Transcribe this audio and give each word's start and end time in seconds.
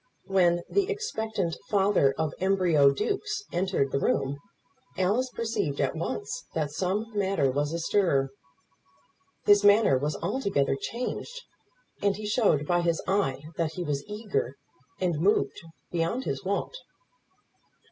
When 0.25 0.63
the 0.67 0.89
expectant 0.89 1.55
father 1.69 2.15
of 2.17 2.33
embryo 2.39 2.89
dukes 2.89 3.43
entered 3.51 3.91
the 3.91 3.99
room, 3.99 4.39
Alice 4.97 5.29
perceived 5.29 5.79
at 5.79 5.95
once 5.95 6.43
that 6.55 6.71
some 6.71 7.15
matter 7.15 7.51
was 7.51 7.71
astir. 7.71 8.31
His 9.45 9.63
manner 9.63 9.99
was 9.99 10.15
altogether 10.15 10.75
changed, 10.75 11.43
and 12.01 12.15
he 12.15 12.25
showed 12.25 12.65
by 12.65 12.81
his 12.81 12.99
eye 13.07 13.43
that 13.57 13.73
he 13.73 13.83
was 13.83 14.03
eager 14.07 14.55
and 14.99 15.19
moved 15.19 15.61
beyond 15.91 16.23
his 16.23 16.43
wont. 16.43 16.75